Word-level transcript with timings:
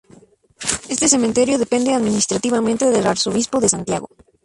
Este 0.93 1.07
cementerio 1.07 1.59
depende 1.59 1.93
administrativamente 1.93 2.87
del 2.89 3.05
arzobispado 3.05 3.61
de 3.61 3.69
Santiago. 3.69 4.09